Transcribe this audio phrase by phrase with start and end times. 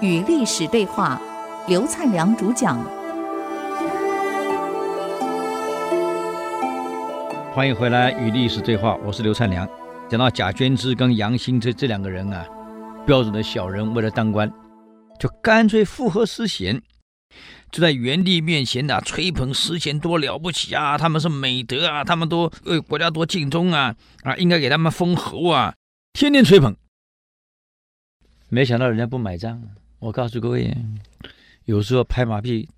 [0.00, 1.20] 与历史对话，
[1.66, 2.78] 刘灿良主讲。
[7.52, 9.68] 欢迎回来与历史对话，我是刘灿良。
[10.08, 12.46] 讲到贾捐之跟杨新这这两个人啊，
[13.06, 14.50] 标准的小人，为了当官，
[15.18, 16.80] 就干脆附和思贤，
[17.70, 25.74] 就在元帝面前呐、吹捧思贤多了不起啊，他们是美德啊，他们都为国家多尽忠啊，啊，应该给他们封侯啊，
[26.12, 26.76] 天天吹捧。
[28.48, 29.62] 没想到人家不买账。
[29.98, 30.76] 我告诉各位，
[31.64, 32.68] 有时候拍马屁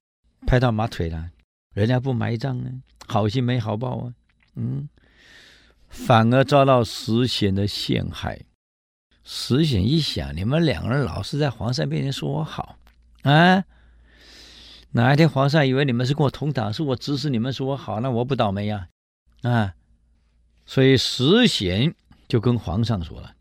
[0.47, 1.31] 拍到马腿了，
[1.75, 2.71] 人家不买账呢，
[3.07, 4.15] 好心没好报啊，
[4.55, 4.89] 嗯。
[5.89, 8.41] 反而遭到石显的陷害。
[9.25, 12.79] 石显一想，你们两个人老是在皇上面前说我好
[13.23, 13.65] 啊，
[14.93, 18.89] 哪一天皇上以为你们是跟我同党，是我指使你们说我好，那我不倒霉呀
[19.43, 19.75] 啊，啊！
[20.65, 21.95] 所以石显
[22.31, 23.35] 就跟皇上说了：“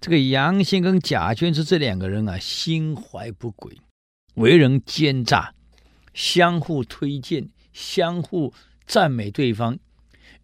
[0.00, 3.76] 这个杨新跟贾捐之这两个人啊，心怀不轨，
[4.36, 5.52] 为人奸诈，
[6.14, 8.54] 相互推荐，相互
[8.86, 9.78] 赞美对方。”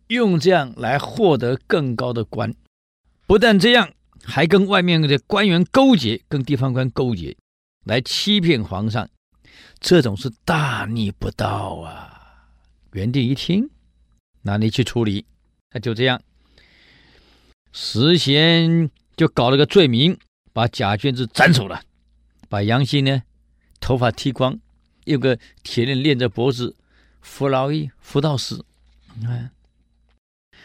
[0.08, 2.54] 用这样来获得更高的官，
[3.26, 3.90] 不但这样，
[4.22, 7.34] 还跟外面的官员勾结，跟地方官勾结，
[7.84, 9.08] 来欺骗皇上，
[9.80, 12.50] 这种是大逆不道啊！
[12.92, 13.70] 元帝一听，
[14.42, 15.24] 那你去处理，
[15.72, 16.20] 那就这样，
[17.76, 20.16] 石贤就搞了个罪名，
[20.52, 21.82] 把贾娟子斩首了，
[22.48, 23.24] 把杨欣呢
[23.80, 24.60] 头发剃光，
[25.06, 26.76] 用个铁链链着脖子，
[27.20, 28.64] 服劳役，服到死，
[29.18, 29.50] 你看。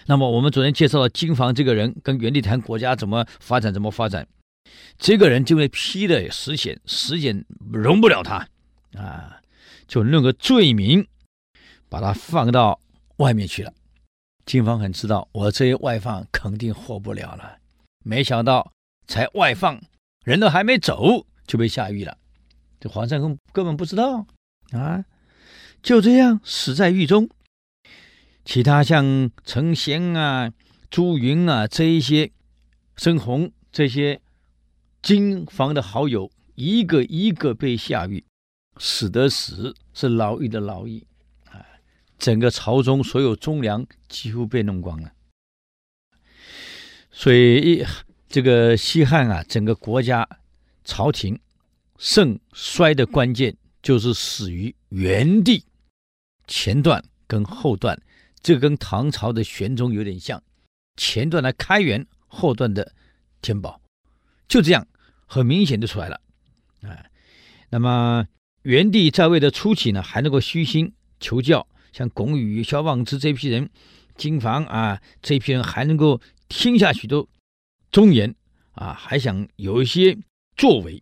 [0.05, 4.27] 那么我们昨天介绍了金房这个人，跟袁帝谈国家怎么发展，怎么发展。
[4.99, 8.47] 这个人就被批的石显，石显容不了他
[8.93, 9.41] 啊，
[9.87, 11.07] 就弄个罪名，
[11.89, 12.79] 把他放到
[13.17, 13.73] 外面去了。
[14.49, 17.59] 金方很知道，我这一外放肯定活不了了。
[18.03, 18.73] 没想到
[19.05, 19.79] 才外放，
[20.25, 22.17] 人都还没走就被下狱了。
[22.79, 24.25] 这皇上根根本不知道
[24.71, 25.05] 啊，
[25.83, 27.29] 就这样死在狱中。
[28.43, 30.51] 其他像陈贤啊、
[30.89, 32.31] 朱云啊这一些，
[32.97, 34.19] 申鸿这些
[35.03, 38.25] 金房的好友，一个一个被下狱，
[38.77, 41.08] 死的死，是劳役的劳役，啊，
[42.19, 45.11] 整个朝中所有忠良几乎被弄光了。
[47.11, 47.83] 所以
[48.27, 50.27] 这个西汉啊，整个国家
[50.83, 51.39] 朝廷
[51.97, 55.63] 盛衰的关键就是死于元帝
[56.45, 57.99] 前段跟后段。
[58.41, 60.41] 这跟唐朝的玄宗有点像，
[60.95, 62.93] 前段的开元，后段的
[63.41, 63.81] 天宝，
[64.47, 64.87] 就这样
[65.25, 66.21] 很明显的出来了，
[66.83, 67.05] 啊，
[67.69, 68.25] 那么
[68.61, 73.69] 元帝在位的初期呢，还能够虚心求教，像龚宇、萧望之这批人，
[74.15, 77.27] 金房啊这批人还能够听下许多
[77.91, 78.35] 忠言
[78.71, 80.17] 啊，还想有一些
[80.55, 81.01] 作为，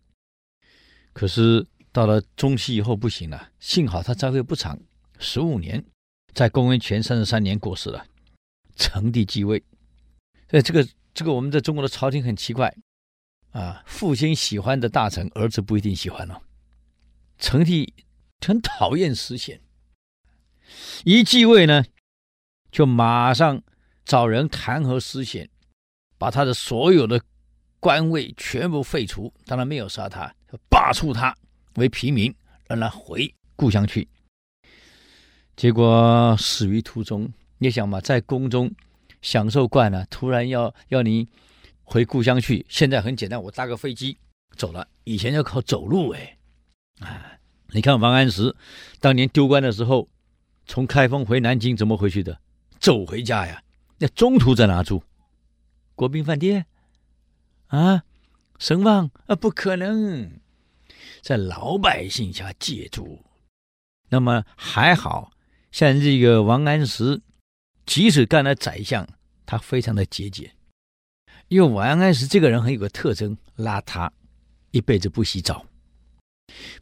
[1.12, 4.78] 可是到了中期以后不行了，幸好他在位不长，
[5.18, 5.84] 十五年。
[6.34, 8.06] 在公元前三十三年过世了，
[8.76, 9.60] 成帝继位。
[10.48, 12.72] 所以这个这个我们在中国的朝廷很奇怪
[13.50, 16.40] 啊，父亲喜欢的大臣，儿子不一定喜欢哦。
[17.38, 17.92] 成帝
[18.46, 19.60] 很讨厌思贤，
[21.04, 21.84] 一继位呢，
[22.70, 23.62] 就马上
[24.04, 25.48] 找人弹劾思贤，
[26.18, 27.20] 把他的所有的
[27.80, 30.34] 官位全部废除，当然没有杀他，
[30.68, 31.34] 罢黜他
[31.76, 32.34] 为平民，
[32.66, 34.08] 让他回故乡去。
[35.56, 38.70] 结果死于途中，你想嘛，在宫中
[39.22, 41.28] 享受惯了，突然要要你
[41.82, 42.64] 回故乡去。
[42.68, 44.18] 现在很简单，我搭个飞机
[44.56, 44.86] 走了。
[45.04, 46.38] 以前要靠走路哎，
[47.00, 47.38] 啊，
[47.70, 48.54] 你看王安石
[49.00, 50.08] 当年丢官的时候，
[50.68, 52.40] 从开封回南京怎么回去的？
[52.78, 53.64] 走回家呀。
[53.96, 55.02] 那中途在哪住？
[55.96, 56.66] 国宾饭店
[57.66, 58.04] 啊？
[58.58, 59.34] 声望啊？
[59.34, 60.38] 不可能，
[61.22, 63.24] 在老百姓家借住。
[64.10, 65.32] 那么还好。
[65.72, 67.20] 像这个王安石，
[67.84, 69.08] 即使干了宰相，
[69.44, 70.54] 他非常的节俭。
[71.48, 74.10] 因为王安石这个人很有个特征，邋遢，
[74.70, 75.66] 一辈子不洗澡，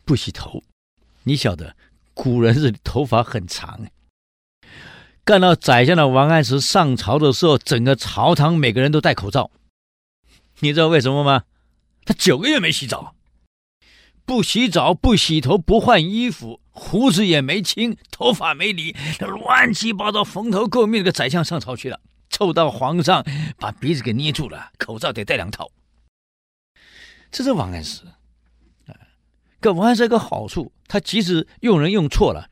[0.04, 0.62] 不洗头。
[1.24, 1.76] 你晓得，
[2.16, 3.86] 古人是头发很长。
[5.22, 9.50] 干到宰相的王安石上朝的时候，整个朝堂每个人都戴口罩。
[10.60, 11.42] 你知道为什么吗？
[12.06, 13.14] 他九个月没洗澡。
[14.24, 21.04] 不洗澡，不洗头，不换衣服，胡子也没清，头发没理，乱七八糟，蓬头垢面。
[21.04, 23.24] 的个宰相上朝去了，臭到皇上
[23.58, 25.70] 把鼻子给捏住了，口罩得戴两套。
[27.30, 28.00] 这是王安石。
[29.60, 32.50] 可王安石一个好处，他即使用人用错了，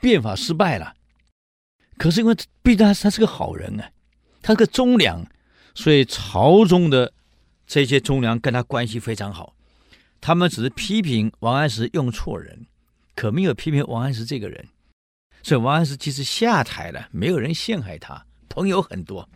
[0.00, 0.94] 变法失败了，
[1.96, 3.90] 可是因为毕竟他是个好人啊，
[4.42, 5.26] 他是个忠良，
[5.74, 7.12] 所以朝中的
[7.66, 9.54] 这些忠良跟他关系非常好。
[10.20, 12.66] 他们只是批评王安石用错人，
[13.14, 14.66] 可没有批评王安石这个人。
[15.42, 19.28] 所以王安石其实下台了，没有人陷害他，朋友很多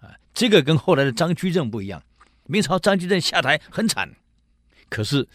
[0.00, 0.10] 啊。
[0.34, 2.02] 这个跟后来的张居正不一样，
[2.46, 4.12] 明朝张居正下台很惨，
[4.88, 5.28] 可是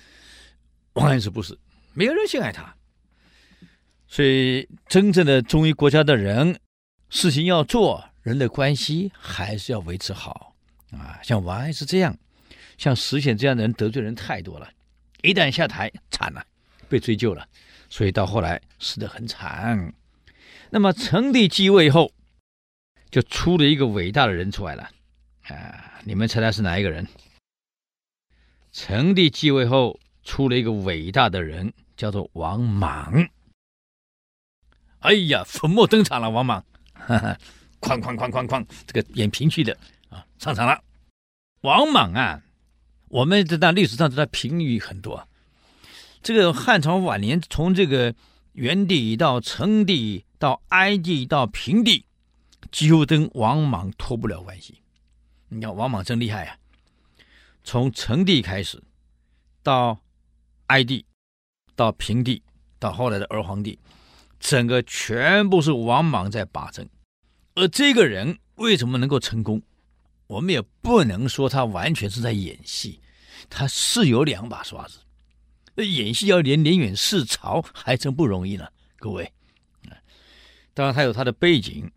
[0.97, 1.55] 王安石不是，
[1.93, 2.75] 没有人陷害他。
[4.07, 6.59] 所以真正的忠于国家的人，
[7.09, 10.55] 事情要做，人的关系还是要维持好
[10.91, 11.19] 啊。
[11.21, 12.17] 像王安石这样，
[12.79, 14.67] 像石显这样的人得罪人太多了，
[15.21, 16.43] 一旦下台惨了，
[16.89, 17.47] 被追究了，
[17.89, 19.93] 所以到后来死得很惨。
[20.71, 22.11] 那么成帝继位后，
[23.11, 24.89] 就出了一个伟大的人出来了，
[25.43, 27.07] 啊，你们猜他是哪一个人？
[28.71, 33.29] 成帝继位后出了一个伟大的人，叫做王莽。
[34.99, 36.61] 哎呀，粉墨登场了，王莽，
[36.93, 37.39] 哈哈，
[37.79, 39.75] 哐哐哐哐哐，这个演评剧的
[40.09, 40.83] 啊，上场了。
[41.61, 42.43] 王莽啊，
[43.07, 45.25] 我们在那历史上对他评语很多。
[46.21, 48.13] 这个汉朝晚年，从这个
[48.51, 50.25] 元帝到成帝。
[50.39, 52.05] 到哀帝到平帝，
[52.71, 54.83] 几乎跟王莽脱不了关系。
[55.49, 56.59] 你看王莽真厉害啊！
[57.63, 58.83] 从成帝开始，
[59.63, 59.99] 到
[60.67, 61.05] 哀帝，
[61.75, 62.41] 到平帝，
[62.79, 63.77] 到后来的二皇帝，
[64.39, 66.87] 整个全部是王莽在把政。
[67.55, 69.61] 而这个人为什么能够成功？
[70.27, 72.99] 我们也不能说他完全是在演戏，
[73.49, 74.99] 他是有两把刷子。
[75.75, 78.67] 那演戏要连连远视朝，还真不容易呢，
[78.97, 79.31] 各位。
[80.73, 81.89] 当然，他有他的背景。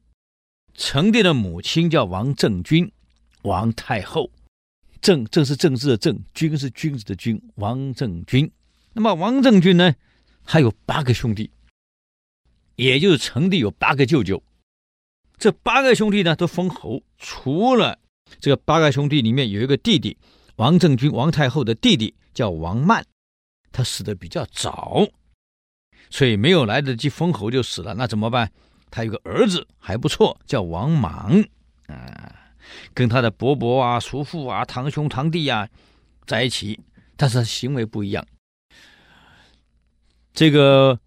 [0.74, 2.90] 成帝的母亲叫王政君，
[3.42, 4.30] 王太后。
[5.02, 7.42] 政正是政治的政，君是君子的君。
[7.56, 8.50] 王政君。
[8.92, 9.94] 那么王政君呢，
[10.44, 11.50] 他有八个兄弟，
[12.76, 14.42] 也就是成帝有八个舅舅。
[15.38, 17.02] 这八个兄弟呢，都封侯。
[17.16, 17.98] 除了
[18.40, 20.18] 这个八个兄弟里面有一个弟弟，
[20.56, 23.04] 王政君王太后的弟弟叫王曼，
[23.72, 25.06] 他死得比较早，
[26.10, 27.94] 所以没有来得及封侯就死了。
[27.94, 28.52] 那怎么办？
[28.90, 31.42] 他有个儿子还不错，叫王莽，
[31.86, 32.52] 啊，
[32.92, 35.68] 跟他的伯伯啊、叔父啊、堂兄堂弟啊
[36.26, 36.80] 在一起，
[37.16, 38.26] 但是行为不一样。
[40.40, 40.98] 这个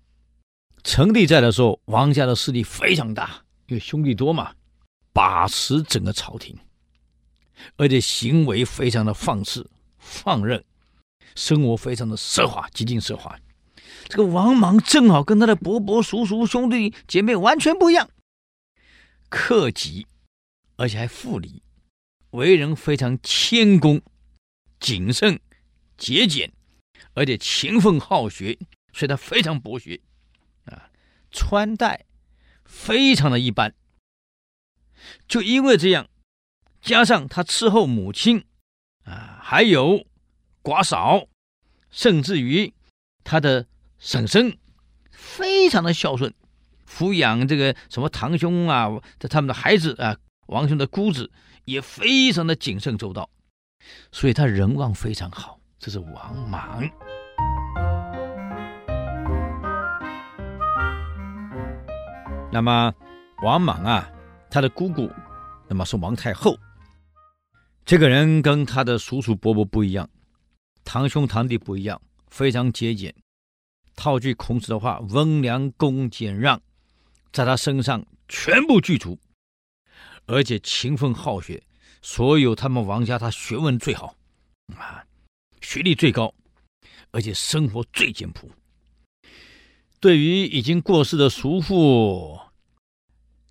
[0.84, 4.54] 成帝在的时候，王家的势力非常大，因为兄弟多嘛，
[5.12, 6.56] 把持整个朝廷，
[7.76, 10.64] 而且行为非常的放肆放任，
[11.34, 13.36] 生活非常的奢华，极尽奢华。
[14.04, 18.08] 这个王莽正好跟他的伯伯、叔叔、兄弟姐妹完全不一样，
[19.30, 20.06] 克己，
[20.76, 21.64] 而且还复礼，
[22.30, 24.00] 为人非常谦恭、
[24.80, 25.40] 谨慎、
[25.98, 26.54] 节俭，
[27.16, 28.60] 而且勤奋好学，
[28.94, 30.00] 所以他非常博学
[30.66, 30.90] 啊。
[31.32, 32.06] 穿戴
[32.64, 33.74] 非常的一般，
[35.28, 36.08] 就因为这样，
[36.80, 38.46] 加上他伺候母亲
[39.04, 40.06] 啊，还有
[40.62, 41.28] 寡嫂，
[41.90, 42.74] 甚至于
[43.26, 43.68] 他的。
[44.06, 44.58] 婶婶
[45.12, 46.34] 非常的孝顺，
[46.86, 48.90] 抚养这个什么堂兄啊，
[49.30, 50.18] 他们的孩子啊，
[50.48, 51.32] 王兄的姑子
[51.64, 53.30] 也非常的谨慎周到，
[54.12, 55.62] 所以他人望非常好。
[55.80, 56.84] 这是王莽。
[62.54, 62.94] 那么
[63.42, 64.08] 王莽啊，
[64.48, 65.10] 他的姑姑，
[65.68, 66.56] 那么是王太后。
[67.84, 70.08] 这个人跟他的叔叔伯伯不一样，
[70.84, 73.12] 堂兄堂弟不一样，非常节俭。
[73.96, 76.62] 套句孔子的话，“温良恭俭让”
[77.34, 79.18] 在他身上全部具足，
[80.28, 81.60] 而且勤奋好学。
[82.04, 84.16] 所有他们王家，他学问最好，
[84.78, 85.04] 啊，
[85.62, 86.32] 学历最高，
[87.10, 88.48] 而且生活最简朴。
[90.04, 92.38] 对于已经过世的叔父，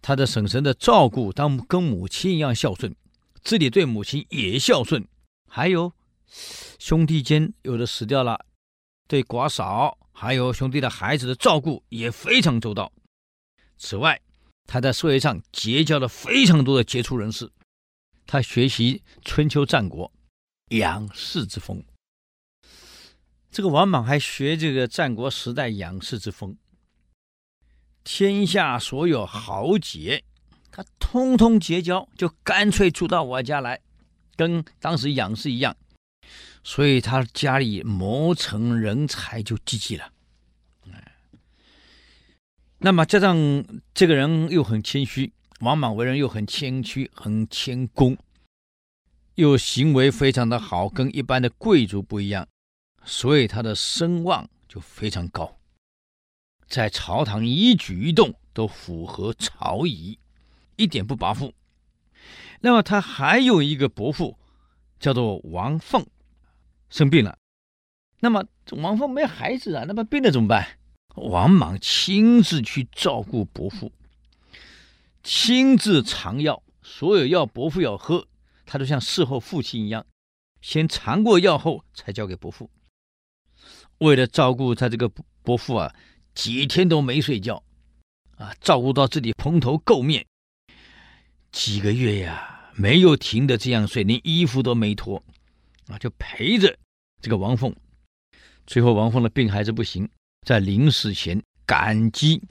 [0.02, 2.94] 他的婶婶的照顾，当跟母亲一样孝顺，
[3.42, 5.02] 自己对母亲也孝顺。
[5.49, 5.90] 还有
[6.78, 8.44] 兄弟间有的死掉了，
[9.09, 9.97] 对寡嫂。
[10.12, 12.92] 还有兄弟的孩子的照顾也非常周到。
[13.78, 14.21] 此外，
[14.66, 17.50] 他在社会上结交了非常多的杰出人士。
[18.26, 20.12] 他学习春秋战国
[20.68, 21.82] 养士之风。
[23.52, 26.56] 这个王莽还学这个战国时代养士之风。
[28.02, 30.25] 天下所有豪杰，
[30.71, 33.78] 他通通结交，就干脆住到我家来，
[34.37, 35.76] 跟当时养士一样。
[36.64, 40.11] 所以他家里谋成人才就济济了，
[42.78, 43.37] 那么加上
[43.92, 48.16] 这个人又很谦虚，王莽为人又很谦虚、很谦恭，
[49.35, 52.47] 又行为非常的好，跟一般的贵族不一样，
[53.04, 55.59] 所以他的声望就非常高，
[56.66, 60.18] 在朝堂一举一动都符合朝仪，
[60.76, 61.52] 一点不跋扈。
[62.61, 64.38] 那么他还有一个伯父，
[65.00, 66.06] 叫做王凤，
[66.88, 67.38] 生病了。
[68.21, 70.78] 那么王凤没孩子啊，那么病了怎么办？
[71.16, 73.92] 王莽亲自去照顾伯父，
[75.25, 78.28] 亲自尝药，所有药伯父要喝，
[78.64, 80.06] 他就像伺候父亲一样，
[80.61, 82.71] 先尝过药后才交给伯父。
[84.02, 85.09] 为了照顾他这个
[85.42, 85.94] 伯父啊，
[86.35, 87.62] 几天都没睡觉，
[88.37, 90.26] 啊，照顾到自己蓬头垢面，
[91.52, 95.23] 几个月呀，没有停的这样睡，连衣服都没脱，
[95.87, 96.76] 啊，就陪着
[97.21, 97.75] 这个王凤。
[98.66, 100.09] 最后王凤的病还是不行。
[100.44, 102.42] 在临死前，感激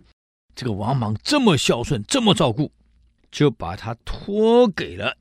[0.56, 2.72] 这个王莽这么孝顺，这么照顾，
[3.30, 5.18] 就把他托给了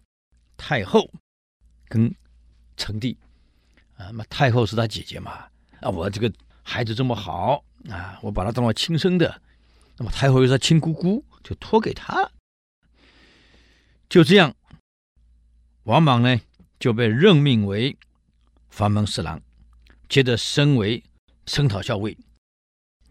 [0.57, 1.11] 太后
[1.89, 2.15] 跟
[2.77, 3.19] 成帝
[3.97, 4.07] 啊。
[4.07, 5.49] 那么太后是他姐姐嘛？
[5.81, 6.33] 啊，我这个
[6.63, 9.41] 孩子这么好啊，我把他当做亲生的。
[9.97, 12.31] 那么太后又是亲姑姑，就托给他。
[14.09, 14.55] 就这样，
[15.85, 16.41] 王莽呢
[16.79, 17.97] 就被任命为
[18.69, 19.41] 房门侍郎，
[20.09, 21.03] 接着升为
[21.47, 22.17] 声讨校尉。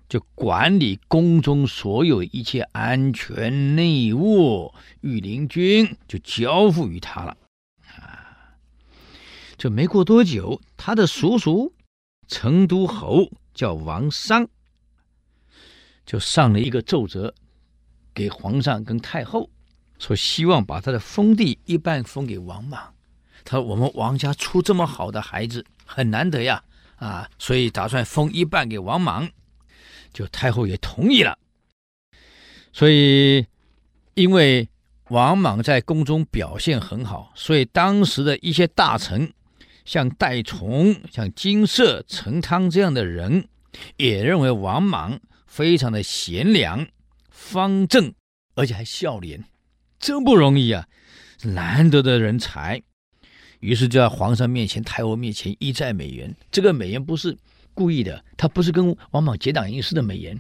[0.08, 7.38] 就管理宫中所有一切安全内务，御林军就交付于他了。
[7.88, 8.58] 啊，
[9.56, 11.72] 这没过多久，他的叔叔
[12.30, 14.48] 成都侯叫王商，
[16.06, 17.36] 就上了一个奏折
[18.14, 19.50] 给皇上跟太后，
[19.98, 22.94] 说希望把他的封地一半封给王莽。
[23.44, 26.64] 他说：“我们王家出这么好的孩子很难得呀，
[26.96, 29.30] 啊，所以打算封一半给王莽。”
[30.14, 31.38] 就太后也同意了，
[32.74, 33.46] 所以
[34.16, 34.68] 因为
[35.10, 39.32] 王莽在宫中表现很好，所以当时的一些大臣，
[39.90, 43.48] 像戴崇、像金色、成汤这样的人，
[43.98, 46.86] 也认为王莽非常的贤良、
[47.32, 48.14] 方正，
[48.54, 49.44] 而且还孝廉，
[49.98, 50.88] 真不容易啊，
[51.42, 52.84] 难得的人才。
[53.62, 57.36] 于是就在皇上面前、太后面前一再美言，这个美言不是。
[57.74, 60.40] 故意的，他不是跟王莽结党营私的美言，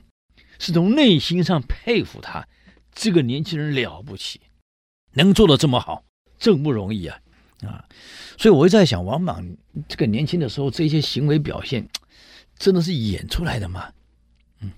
[0.60, 2.48] 是从内心上佩服他。
[2.94, 4.42] 这个年轻人了不起，
[5.14, 6.04] 能做得这么好，
[6.38, 7.18] 真不容易啊！
[7.68, 7.84] 啊，
[8.38, 9.46] 所以我一直在想，王莽
[9.88, 11.88] 这个年轻的时候这些行为表现，
[12.58, 13.92] 真的是演出来的吗？
[14.62, 14.72] 嗯，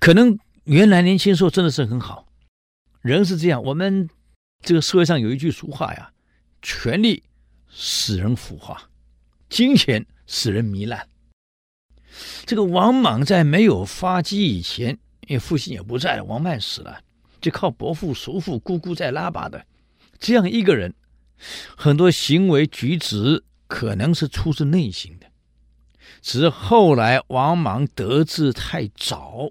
[0.00, 2.26] 可能原来年轻时候真的是很好。
[3.02, 4.08] 人是这样，我们
[4.62, 6.10] 这个社会上有一句俗话呀
[6.62, 7.22] ：“权力
[7.68, 8.88] 使人腐化，
[9.50, 11.06] 金钱使人糜烂。”
[12.46, 16.98] 这个王莽在没有发迹以前，因为父亲也不在了，王曼死了，
[17.42, 19.66] 就靠伯父、叔父、姑姑在拉拔的，
[20.18, 20.94] 这样一个人，
[21.76, 25.26] 很多行为举止可能是出自内心的，
[26.20, 29.50] 只是后来王莽得志太早，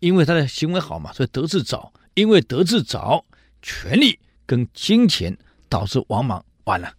[0.00, 3.24] 因为他的行为好嘛，所以得志早，因为得志早，
[3.62, 5.36] 权力跟金钱
[5.68, 6.92] 导致王莽完了，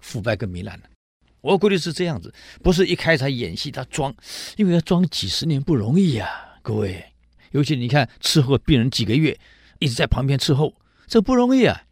[0.00, 0.84] 腐败跟糜烂了。
[1.40, 4.12] 我估计是这样子，不是一开始他演戏，他装，
[4.56, 6.28] 因为要装几十年不容易呀，
[6.62, 7.04] 各位。
[7.52, 9.38] 尤其你看伺候病人几个月，
[9.78, 10.74] 一直在旁边伺候，
[11.06, 11.85] 这不容易啊。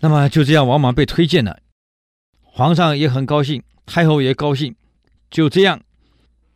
[0.00, 1.60] 那么就这样，王莽被推荐了，
[2.42, 4.74] 皇上也很高兴，太后也高兴，
[5.30, 5.80] 就这样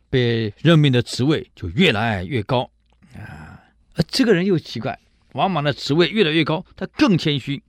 [0.09, 2.69] 被任命的职位就越来越高
[3.15, 3.59] 啊。
[3.95, 4.99] 而这个人又奇怪，
[5.33, 7.61] 王莽的职位越来越高，他更谦虚，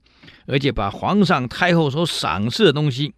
[0.45, 3.13] 而且把皇上、太后所赏赐的东西。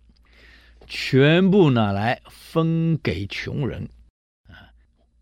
[0.87, 3.89] 全部拿来分给穷人，
[4.47, 4.69] 啊，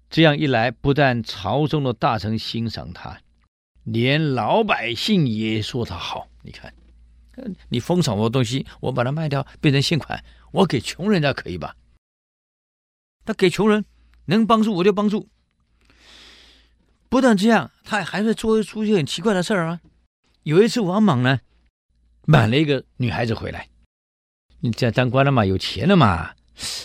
[0.10, 3.22] 这样一来，不但朝中的大臣欣赏他，
[3.86, 6.28] 连老百姓也说他好。
[6.42, 6.74] 你看，
[7.70, 11.76] 你封赏我的东西，我把它卖掉变成现款，我给穷人家可以吧？
[13.26, 13.86] 他给穷人
[14.26, 15.30] 能帮助我就帮助。
[17.10, 19.80] 不但这样，他还会做出一些很奇怪的事儿啊。
[20.44, 21.40] 有一次，王莽呢
[22.26, 23.70] 买了一个女孩子回来。
[24.60, 25.46] 你在当官了嘛？
[25.46, 26.34] 有钱了嘛？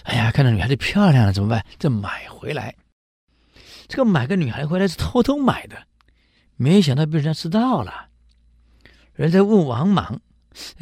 [0.05, 1.64] 哎呀，看到女孩子漂亮了，怎么办？
[1.78, 2.75] 这买回来，
[3.87, 5.87] 这个买个女孩回来是偷偷买的，
[6.57, 8.09] 没想到被人家知道了。
[9.14, 10.21] 人家问王莽：“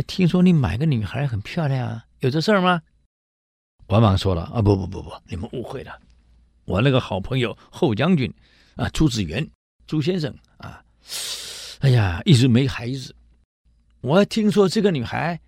[0.07, 2.83] 听说你买个女孩很漂亮啊，有这事儿吗？”
[3.89, 5.99] 王莽说了：“啊，不不不不，你们误会了。
[6.65, 8.33] 我那个好朋友后将军
[8.75, 9.49] 啊，朱子元，
[9.87, 10.83] 朱先生啊，
[11.81, 13.15] 哎呀，一直没孩子。
[14.01, 15.41] 我听说这个女孩。”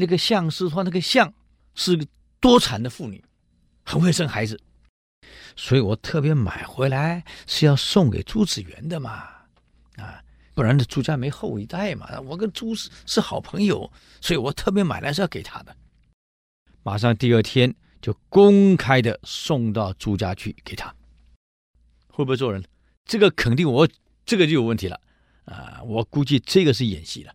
[0.00, 1.34] 那个相师说，那个相
[1.74, 2.06] 是个
[2.38, 3.20] 多产的妇女，
[3.82, 4.56] 很会生孩子，
[5.56, 9.24] 所以我特别买回来是要送给朱子元的嘛，
[9.96, 10.22] 啊，
[10.58, 12.20] 不然这朱家没后一代嘛。
[12.22, 13.88] 我跟朱是是好朋友，
[14.20, 15.76] 所以我特别买来是要给他的。
[16.82, 17.72] 马上第二天
[18.02, 20.92] 就公开的送到朱家去给他，
[22.08, 22.64] 会不会做人？
[23.04, 23.88] 这个肯定我
[24.26, 25.00] 这个就有问题了
[25.44, 25.80] 啊！
[25.84, 27.32] 我估计这个是演戏的。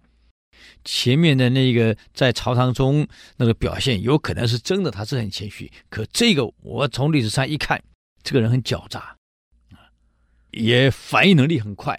[0.83, 5.71] 前面的那个在朝堂中那个表现有可能是真的，他是很谦虚。
[5.89, 7.81] 可这个我从历史上一看，
[8.21, 9.15] 这个人很狡诈
[9.71, 9.87] 啊，
[10.51, 11.97] 也反应能力很快。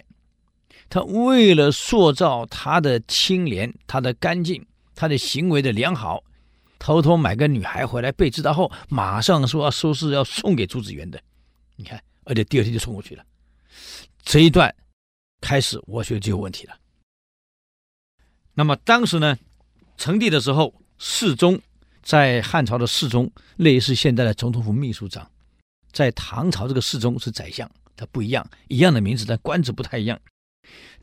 [0.89, 6.23] 他为了塑造他的清廉、他的干净、他的行为的良好，
[6.79, 11.21] 偷偷买个女孩回来，被知道后，马上说要收拾，要送给朱子元的。
[11.75, 13.25] 你看，而且第二天就送过去了。
[14.23, 14.73] 这一段
[15.41, 16.75] 开始，我觉得就有问题了。
[18.53, 19.37] 那么当时呢，
[19.97, 21.59] 成帝的时候，侍中
[22.01, 25.29] 在汉朝的侍中，类似现在的总统府秘书长，
[25.91, 30.17] 在唐朝这个侍中是宰相，他不一样，一样的名字，但官职不太一样。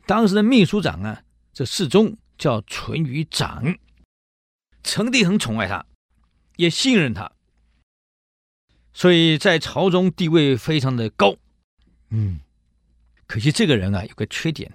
[0.05, 3.77] 当时的秘书长啊，这侍中叫淳于长，
[4.83, 5.85] 成帝很宠爱他，
[6.57, 7.31] 也信任他，
[8.93, 11.35] 所以在朝中地位非常的高。
[12.09, 12.41] 嗯，
[13.25, 14.71] 可惜这个人啊，有个缺点，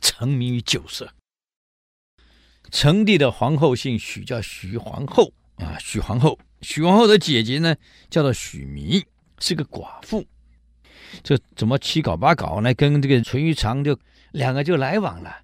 [0.00, 1.14] 沉迷于酒色。
[2.70, 5.78] 成帝的皇后姓许，叫许皇后啊。
[5.78, 7.76] 许皇后，许皇后的姐姐呢，
[8.10, 9.04] 叫做许縻，
[9.38, 10.26] 是个寡妇。
[11.22, 12.72] 这怎么七搞八搞呢？
[12.74, 13.98] 跟这个淳于长就
[14.32, 15.42] 两个就来往了。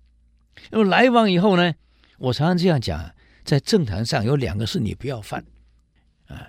[0.71, 1.75] 那么来往以后呢，
[2.19, 3.15] 我常常这样讲，
[3.45, 5.45] 在政坛上有两个事你不要犯
[6.27, 6.49] 啊，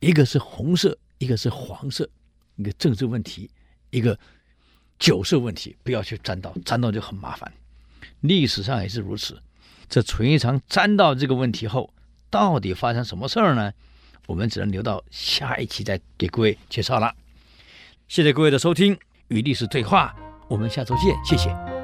[0.00, 2.08] 一个是红色，一个是黄色，
[2.56, 3.50] 一个政治问题，
[3.90, 4.18] 一个
[4.98, 7.50] 酒色问题，不要去沾到，沾到就很麻烦。
[8.20, 9.40] 历史上也是如此。
[9.88, 11.92] 这淳于长沾到这个问题后，
[12.28, 13.72] 到底发生什么事儿呢？
[14.26, 17.14] 我们只能留到下一期再给各位介绍了。
[18.08, 18.98] 谢谢各位的收听，
[19.28, 20.14] 与历史对话，
[20.48, 21.77] 我们下周见，谢谢。